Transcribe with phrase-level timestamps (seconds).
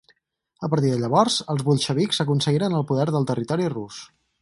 [0.67, 4.05] A partir de llavors, els bolxevics aconseguiren el poder del territori rus.